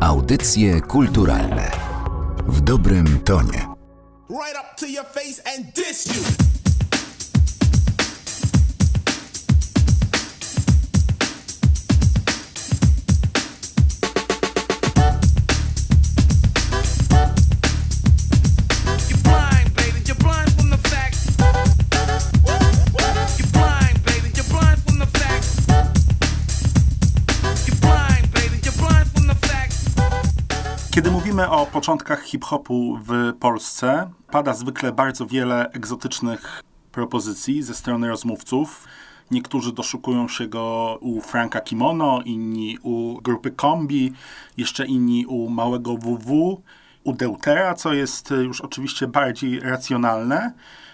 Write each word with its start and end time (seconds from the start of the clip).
Audycje 0.00 0.80
kulturalne 0.80 1.70
w 2.46 2.60
dobrym 2.60 3.20
tonie. 3.24 3.66
Right 4.30 4.60
O 31.48 31.66
początkach 31.66 32.22
hip-hopu 32.22 32.98
w 33.04 33.32
Polsce, 33.40 34.10
pada 34.30 34.54
zwykle 34.54 34.92
bardzo 34.92 35.26
wiele 35.26 35.70
egzotycznych 35.70 36.62
propozycji 36.92 37.62
ze 37.62 37.74
strony 37.74 38.08
rozmówców. 38.08 38.86
Niektórzy 39.30 39.72
doszukują 39.72 40.28
się 40.28 40.46
go 40.46 40.98
u 41.00 41.20
Franka 41.20 41.60
Kimono, 41.60 42.20
inni 42.24 42.78
u 42.82 43.20
grupy 43.22 43.50
Kombi, 43.50 44.12
jeszcze 44.56 44.86
inni 44.86 45.26
u 45.26 45.48
Małego 45.48 45.96
WW, 45.96 46.62
u 47.04 47.12
Deutera, 47.12 47.74
co 47.74 47.92
jest 47.92 48.30
już 48.30 48.60
oczywiście 48.60 49.06
bardziej 49.06 49.60
racjonalne. 49.60 50.52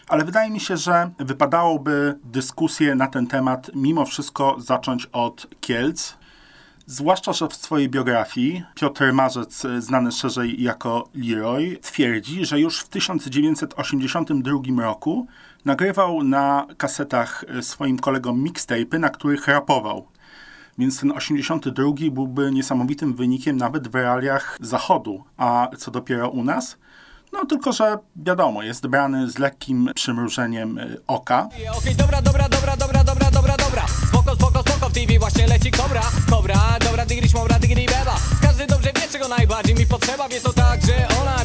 Ale 0.09 0.25
wydaje 0.25 0.51
mi 0.51 0.61
się, 0.61 0.77
że 0.77 1.11
wypadałoby 1.19 2.19
dyskusję 2.25 2.95
na 2.95 3.07
ten 3.07 3.27
temat 3.27 3.71
mimo 3.75 4.05
wszystko 4.05 4.57
zacząć 4.59 5.07
od 5.07 5.47
Kielc. 5.61 6.15
Zwłaszcza, 6.89 7.33
że 7.33 7.49
w 7.49 7.55
swojej 7.55 7.89
biografii 7.89 8.63
Piotr 8.75 9.13
Marzec, 9.13 9.63
znany 9.79 10.13
szerzej 10.13 10.63
jako 10.63 11.09
Leroy, 11.15 11.79
twierdzi, 11.83 12.47
że 12.47 12.61
już 12.61 12.81
w 12.81 12.89
1982 12.89 14.83
roku 14.83 15.27
nagrywał 15.65 16.23
na 16.23 16.67
kasetach 16.77 17.45
swoim 17.61 17.99
kolegom 17.99 18.45
mixtape'y, 18.45 18.99
na 18.99 19.09
których 19.09 19.49
rapował. 19.49 20.07
Więc 20.79 21.01
ten 21.01 21.13
82 21.13 21.93
byłby 22.11 22.53
niesamowitym 22.53 23.15
wynikiem 23.15 23.57
nawet 23.57 23.89
w 23.89 23.95
realiach 23.95 24.59
zachodu. 24.61 25.25
A 25.37 25.69
co 25.79 25.91
dopiero 25.91 26.29
u 26.29 26.45
nas? 26.45 26.77
No 27.33 27.47
tylko, 27.47 27.73
że 27.73 27.99
wiadomo, 28.17 28.63
jest 28.63 28.87
brany 28.87 29.31
z 29.31 29.39
lekkim 29.39 29.91
przymrużeniem 29.95 30.79
y, 30.79 31.01
oka. 31.07 31.49
Okej, 31.79 31.95
dobra, 31.95 32.23
dobra, 32.23 32.49
dobra, 32.49 32.77
dobra, 32.77 33.05
dobra, 33.05 33.31
dobra, 33.31 33.57
dobra 33.57 33.87
Spoko, 34.09 34.35
spoko, 34.35 34.56
TV 34.97 35.19
właśnie 35.19 35.47
leci 35.47 35.71
kobra 35.71 36.03
Kobra, 36.31 36.79
dobra, 36.85 37.07
digri, 37.07 37.29
szmobra, 37.29 37.59
digri, 37.59 37.87
beba. 37.87 38.17
Każdy 38.43 38.67
dobrze 38.67 38.93
wie, 38.93 39.09
czego 39.13 39.29
najbardziej 39.29 39.75
mi 39.75 39.87
potrzeba. 39.87 40.29
Wie 40.29 40.41
to 40.41 40.53
tak, 40.53 40.87
że 40.87 41.09
ona, 41.23 41.36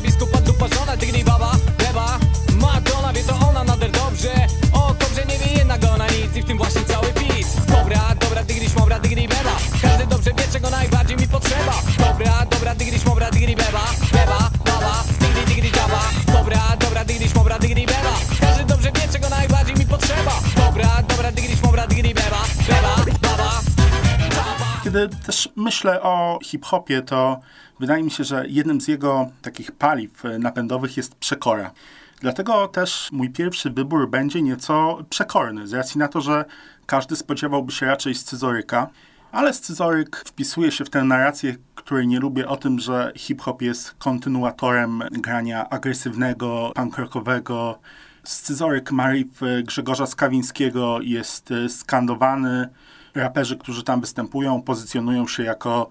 Kiedy 24.91 25.09
też 25.25 25.49
myślę 25.55 26.01
o 26.01 26.39
hip-hopie, 26.43 27.01
to 27.01 27.39
wydaje 27.79 28.03
mi 28.03 28.11
się, 28.11 28.23
że 28.23 28.45
jednym 28.47 28.81
z 28.81 28.87
jego 28.87 29.29
takich 29.41 29.71
paliw 29.71 30.25
e, 30.25 30.39
napędowych 30.39 30.97
jest 30.97 31.15
przekora. 31.15 31.71
Dlatego 32.19 32.67
też 32.67 33.09
mój 33.11 33.29
pierwszy 33.29 33.69
wybór 33.69 34.09
będzie 34.09 34.41
nieco 34.41 34.97
przekorny, 35.09 35.67
z 35.67 35.73
racji 35.73 35.99
na 35.99 36.07
to, 36.07 36.21
że 36.21 36.45
każdy 36.85 37.15
spodziewałby 37.15 37.71
się 37.71 37.85
raczej 37.85 38.15
scyzoryka, 38.15 38.89
ale 39.31 39.53
scyzoryk 39.53 40.23
wpisuje 40.25 40.71
się 40.71 40.85
w 40.85 40.89
tę 40.89 41.03
narrację, 41.03 41.55
której 41.75 42.07
nie 42.07 42.19
lubię, 42.19 42.47
o 42.47 42.57
tym, 42.57 42.79
że 42.79 43.11
hip-hop 43.15 43.61
jest 43.61 43.93
kontynuatorem 43.93 45.03
grania 45.11 45.69
agresywnego, 45.69 46.71
punk 46.75 46.97
rockowego. 46.97 47.79
Scyzoryk 48.23 48.91
Marif 48.91 49.43
e, 49.43 49.63
Grzegorza 49.63 50.07
Skawińskiego 50.07 51.01
jest 51.01 51.51
e, 51.51 51.69
skandowany. 51.69 52.69
Raperzy, 53.15 53.57
którzy 53.57 53.83
tam 53.83 54.01
występują, 54.01 54.61
pozycjonują 54.61 55.27
się 55.27 55.43
jako 55.43 55.89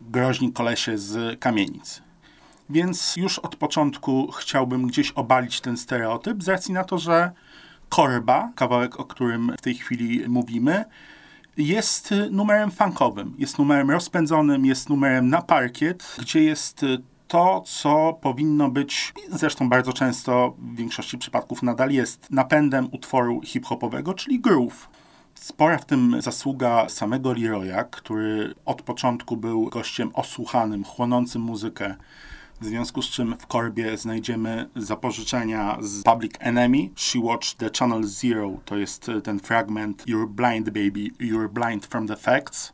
groźni 0.00 0.52
kolesie 0.52 0.98
z 0.98 1.40
kamienic. 1.40 2.02
Więc 2.70 3.16
już 3.16 3.38
od 3.38 3.56
początku 3.56 4.32
chciałbym 4.32 4.86
gdzieś 4.86 5.10
obalić 5.10 5.60
ten 5.60 5.76
stereotyp, 5.76 6.42
z 6.42 6.48
racji 6.48 6.74
na 6.74 6.84
to, 6.84 6.98
że 6.98 7.30
Korba, 7.88 8.52
kawałek, 8.54 9.00
o 9.00 9.04
którym 9.04 9.52
w 9.58 9.62
tej 9.62 9.74
chwili 9.74 10.28
mówimy, 10.28 10.84
jest 11.56 12.14
numerem 12.30 12.70
funkowym, 12.70 13.34
jest 13.38 13.58
numerem 13.58 13.90
rozpędzonym, 13.90 14.66
jest 14.66 14.88
numerem 14.88 15.28
na 15.28 15.42
parkiet, 15.42 16.16
gdzie 16.18 16.42
jest 16.44 16.84
to, 17.28 17.62
co 17.66 18.18
powinno 18.20 18.70
być, 18.70 19.14
zresztą 19.30 19.68
bardzo 19.68 19.92
często 19.92 20.54
w 20.58 20.76
większości 20.76 21.18
przypadków 21.18 21.62
nadal 21.62 21.90
jest, 21.90 22.30
napędem 22.30 22.88
utworu 22.92 23.40
hip-hopowego, 23.44 24.14
czyli 24.14 24.40
groove. 24.40 24.88
Spora 25.46 25.78
w 25.78 25.84
tym 25.84 26.22
zasługa 26.22 26.88
samego 26.88 27.32
Leroya, 27.32 27.84
który 27.90 28.54
od 28.64 28.82
początku 28.82 29.36
był 29.36 29.64
gościem 29.66 30.10
osłuchanym, 30.14 30.84
chłonącym 30.84 31.42
muzykę, 31.42 31.94
w 32.60 32.64
związku 32.64 33.02
z 33.02 33.10
czym 33.10 33.36
w 33.38 33.46
korbie 33.46 33.98
znajdziemy 33.98 34.68
zapożyczenia 34.76 35.78
z 35.80 36.02
Public 36.02 36.32
Enemy. 36.38 36.90
She 36.96 37.18
watched 37.22 37.58
the 37.58 37.70
Channel 37.78 38.04
Zero, 38.04 38.50
to 38.64 38.76
jest 38.76 39.08
y, 39.08 39.22
ten 39.22 39.40
fragment 39.40 40.06
You're 40.06 40.28
blind 40.28 40.66
baby, 40.66 41.10
you're 41.20 41.48
blind 41.48 41.86
from 41.86 42.08
the 42.08 42.16
facts. 42.16 42.72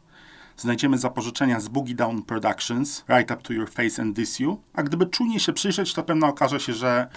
Znajdziemy 0.57 0.99
zapożyczenia 0.99 1.61
z 1.61 1.69
Boogie 1.69 1.95
Down 1.95 2.23
Productions, 2.23 3.05
Right 3.09 3.31
Up 3.31 3.43
to 3.43 3.53
Your 3.53 3.71
Face 3.71 4.03
and 4.03 4.17
This 4.17 4.41
You. 4.41 4.61
A 4.75 4.83
gdyby 4.83 5.07
czujnie 5.07 5.41
się 5.41 5.53
przyjrzeć, 5.53 5.95
to 5.95 6.03
pewno 6.03 6.27
okaże 6.27 6.61
się, 6.61 6.73
że 6.73 7.09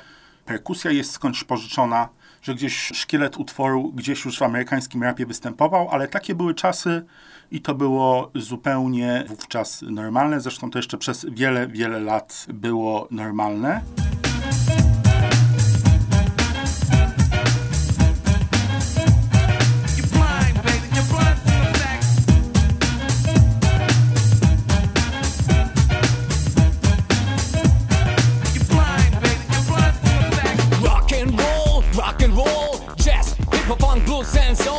perkusja 0.45 0.91
jest 0.91 1.11
skądś 1.11 1.43
pożyczona, 1.43 2.09
że 2.45 2.55
gdzieś 2.55 2.91
szkielet 2.93 3.37
utworu 3.37 3.91
gdzieś 3.91 4.25
już 4.25 4.39
w 4.39 4.41
amerykańskim 4.41 5.03
rapie 5.03 5.25
występował, 5.25 5.89
ale 5.89 6.07
takie 6.07 6.35
były 6.35 6.53
czasy 6.53 7.05
i 7.51 7.61
to 7.61 7.75
było 7.75 8.31
zupełnie 8.35 9.23
wówczas 9.27 9.81
normalne. 9.81 10.41
Zresztą 10.41 10.71
to 10.71 10.79
jeszcze 10.79 10.97
przez 10.97 11.25
wiele, 11.29 11.67
wiele 11.67 11.99
lat 11.99 12.45
było 12.53 13.07
normalne. 13.11 13.81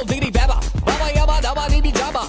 Digri 0.06 0.32
beba, 0.32 0.60
baba 0.86 1.10
jaba, 1.10 1.40
daba 1.42 1.68
dibi 1.68 1.92
jaba. 1.92 2.22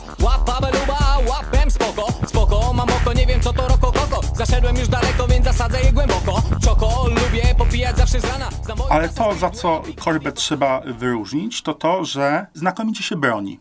Łapem 1.27 1.71
spoko. 1.71 2.07
Spoko, 2.27 2.73
mam 2.73 2.89
oko, 2.89 3.13
nie 3.13 3.25
wiem 3.25 3.41
co 3.41 3.53
to 3.53 3.67
roko 3.67 3.91
koko. 3.91 4.21
Zaszedłem 4.35 4.77
już 4.77 4.87
daleko, 4.87 5.27
więc 5.27 5.45
zasadzę 5.45 5.81
je 5.81 5.93
głęboko. 5.93 6.41
Czoko, 6.63 7.05
lubię 7.07 7.55
popijać 7.57 7.97
zawsze 7.97 8.19
z 8.19 8.25
rana. 8.25 8.49
Ale 8.89 9.09
to, 9.09 9.35
za 9.35 9.49
co 9.49 9.81
Korbę 9.99 10.31
trzeba 10.31 10.81
wyróżnić, 10.81 11.61
to 11.61 11.73
to, 11.73 12.05
że 12.05 12.45
znakomicie 12.53 13.03
się 13.03 13.15
broni. 13.15 13.59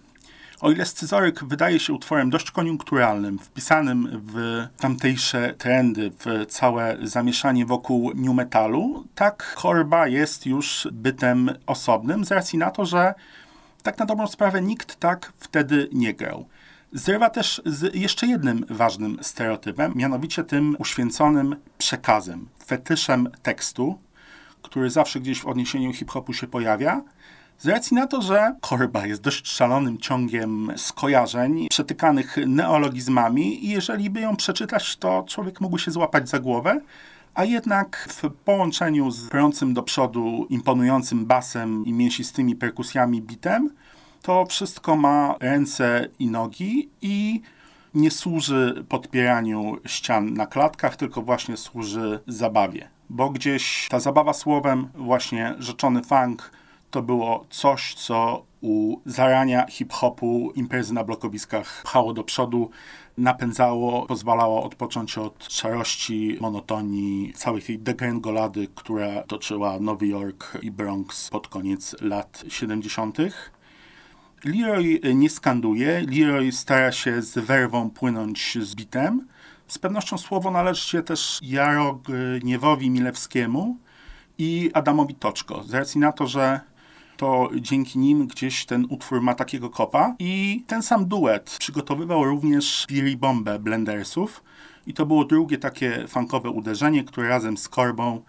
O 0.66 0.71
ile 0.71 0.87
scyzoryk 0.87 1.44
wydaje 1.44 1.81
się 1.81 1.93
utworem 1.93 2.31
dość 2.31 2.50
koniunkturalnym, 2.50 3.38
wpisanym 3.38 4.22
w 4.27 4.66
tamtejsze 4.81 5.54
trendy, 5.59 6.13
w 6.18 6.47
całe 6.48 6.97
zamieszanie 7.03 7.66
wokół 7.66 8.13
new 8.15 8.34
metalu, 8.34 9.04
tak 9.15 9.54
Korba 9.54 10.09
jest 10.09 10.47
już 10.47 10.89
bytem 10.92 11.51
osobnym, 11.66 12.24
z 12.24 12.30
racji 12.33 12.59
na 12.59 12.71
to, 12.71 12.84
że 12.84 13.15
tak 13.83 13.98
na 13.98 14.07
dobrą 14.07 14.27
sprawę 14.27 14.63
nikt 14.63 15.01
tak 15.01 15.33
wtedy 15.39 15.89
nie 15.92 16.15
grał. 16.15 16.47
Zrywa 16.92 17.30
też 17.30 17.62
z 17.66 17.95
jeszcze 17.95 18.27
jednym 18.27 18.65
ważnym 18.71 19.19
stereotypem, 19.22 19.92
mianowicie 19.97 20.45
tym 20.45 20.77
uświęconym 20.78 21.57
przekazem, 21.78 22.48
fetyszem 22.66 23.28
tekstu, 23.42 23.98
który 24.62 24.91
zawsze 24.91 25.21
gdzieś 25.21 25.41
w 25.41 25.47
odniesieniu 25.47 25.92
hip-hopu 25.92 26.33
się 26.33 26.47
pojawia, 26.47 27.03
z 27.59 27.67
racji 27.67 27.95
na 27.95 28.07
to, 28.07 28.23
że 28.23 28.57
Korba 28.61 29.07
jest 29.07 29.23
dość 29.23 29.49
szalonym 29.49 29.99
ciągiem 29.99 30.73
skojarzeń, 30.77 31.69
przetykanych 31.71 32.37
neologizmami 32.47 33.65
i 33.65 33.69
jeżeli 33.69 34.11
by 34.11 34.21
ją 34.21 34.37
przeczytać, 34.37 34.97
to 34.97 35.25
człowiek 35.29 35.61
mógłby 35.61 35.79
się 35.79 35.91
złapać 35.91 36.29
za 36.29 36.39
głowę, 36.39 36.81
a 37.35 37.45
jednak 37.45 38.09
w 38.11 38.31
połączeniu 38.45 39.11
z 39.11 39.29
prącym 39.29 39.75
do 39.75 39.83
przodu, 39.83 40.47
imponującym 40.51 41.27
basem 41.27 41.87
i 41.87 41.93
mięsistymi 41.93 42.57
perkusjami 42.57 43.23
bitem, 43.23 43.71
to 44.23 44.47
wszystko 44.47 44.97
ma 44.97 45.35
ręce 45.41 46.09
i 46.19 46.27
nogi 46.27 46.89
i 47.03 47.41
nie 47.95 48.11
służy 48.11 48.85
podpieraniu 48.89 49.77
ścian 49.87 50.35
na 50.35 50.47
klatkach, 50.47 50.97
tylko 50.97 51.23
właśnie 51.23 51.57
służy 51.57 52.21
zabawie. 52.27 52.89
Bo 53.11 53.31
gdzieś 53.31 53.89
ta 53.91 54.01
zabawa 54.01 54.33
słowem, 54.33 54.89
właśnie 54.95 55.55
rzeczony 55.59 56.03
funk, 56.03 56.51
to 56.91 57.03
było 57.03 57.47
coś, 57.50 57.94
co 57.94 58.44
u 58.60 58.97
zarania 59.06 59.66
hip-hopu 59.66 60.53
imprezy 60.54 60.94
na 60.94 61.04
blokowiskach 61.04 61.83
pchało 61.84 62.12
do 62.12 62.24
przodu, 62.24 62.71
napędzało, 63.18 64.06
pozwalało 64.06 64.65
odpocząć 64.65 65.18
od 65.18 65.53
szarości, 65.53 66.38
monotonii, 66.41 67.33
całej 67.33 67.62
tej 67.62 67.78
degrengolady, 67.78 68.68
która 68.74 69.22
toczyła 69.22 69.80
Nowy 69.80 70.06
Jork 70.06 70.59
i 70.62 70.71
Bronx 70.71 71.30
pod 71.30 71.48
koniec 71.48 71.97
lat 72.00 72.44
70. 72.48 73.18
Leroy 74.44 75.00
nie 75.15 75.30
skanduje, 75.30 76.06
Leroy 76.10 76.53
stara 76.53 76.92
się 76.92 77.22
z 77.22 77.38
werwą 77.38 77.91
płynąć 77.91 78.59
z 78.60 78.74
bitem. 78.74 79.27
Z 79.68 79.78
pewnością 79.78 80.18
słowo 80.18 80.50
należy 80.50 80.88
się 80.88 81.03
też 81.03 81.41
Jarogniewowi 81.42 82.91
Milewskiemu 82.91 83.77
i 84.38 84.71
Adamowi 84.74 85.15
Toczko, 85.15 85.62
z 85.62 85.74
racji 85.74 86.00
na 86.00 86.12
to, 86.12 86.27
że 86.27 86.60
to 87.16 87.51
dzięki 87.60 87.98
nim 87.98 88.27
gdzieś 88.27 88.66
ten 88.66 88.86
utwór 88.89 89.22
ma 89.22 89.34
takiego 89.34 89.71
kopa. 89.71 90.15
I 90.18 90.65
ten 90.66 90.83
sam 90.83 91.07
duet 91.07 91.57
przygotowywał 91.59 92.24
również 92.24 92.86
Billy 92.89 93.16
Bombę 93.16 93.59
Blendersów. 93.59 94.42
I 94.86 94.95
to 94.95 95.07
było 95.07 95.24
drugie 95.24 95.59
takie 95.59 96.09
funkowe 96.09 96.51
uderzenie, 96.51 97.04
które 97.04 97.28
razem 97.28 97.57
z 97.57 97.68
Korbą 97.68 98.22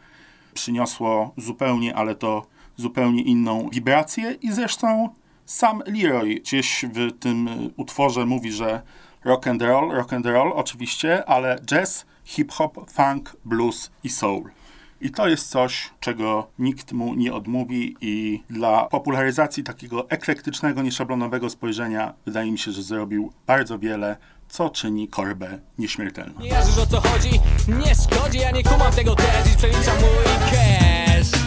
przyniosło 0.54 1.34
zupełnie, 1.38 1.95
ale 1.95 2.16
to 2.16 2.45
zupełnie 2.75 3.22
inną 3.24 3.69
wibrację. 3.69 4.31
I 4.31 4.51
zresztą 4.51 5.10
sam 5.45 5.83
Leroy 5.86 6.36
gdzieś 6.36 6.86
w 6.94 7.19
tym 7.19 7.50
utworze 7.78 8.25
mówi, 8.25 8.51
że 8.51 8.81
rock 9.24 9.48
and 9.48 9.62
roll, 9.62 9.92
rock 9.92 10.13
and 10.13 10.25
roll 10.25 10.51
oczywiście, 10.56 11.25
ale 11.25 11.60
jazz, 11.66 12.06
hip-hop, 12.25 12.92
funk, 12.92 13.36
blues 13.45 13.92
i 14.04 14.10
soul. 14.10 14.56
I 15.02 15.12
to 15.12 15.28
jest 15.28 15.50
coś, 15.50 15.90
czego 16.00 16.48
nikt 16.60 16.92
mu 16.92 17.16
nie 17.16 17.34
odmówi 17.34 17.96
i 18.02 18.44
dla 18.50 18.86
popularyzacji 18.86 19.64
takiego 19.64 20.10
eklektycznego, 20.10 20.82
nieszablonowego 20.82 21.50
spojrzenia 21.50 22.14
wydaje 22.26 22.52
mi 22.52 22.60
się, 22.60 22.72
że 22.72 22.84
zrobił 22.84 23.34
bardzo 23.48 23.80
wiele, 23.80 24.18
co 24.50 24.70
czyni 24.70 25.08
Korbę 25.08 25.60
nieśmiertelną. 25.78 26.42
Nie 26.42 26.60
o 26.60 26.86
co 26.86 27.02
chodzi, 27.02 27.40
nie 27.68 27.96
szkodzi, 27.96 28.38
ja 28.38 28.52
nie 28.52 28.64
kumam 28.64 28.94
tego 28.94 29.16
mój 30.02 30.52
cash 30.52 31.47